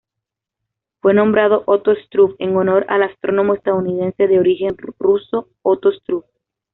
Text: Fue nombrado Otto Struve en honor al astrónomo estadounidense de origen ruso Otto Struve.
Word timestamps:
Fue 0.99 1.13
nombrado 1.13 1.61
Otto 1.67 1.93
Struve 1.93 2.33
en 2.39 2.55
honor 2.57 2.87
al 2.89 3.03
astrónomo 3.03 3.53
estadounidense 3.53 4.25
de 4.25 4.39
origen 4.39 4.75
ruso 4.97 5.49
Otto 5.61 5.91
Struve. 5.91 6.25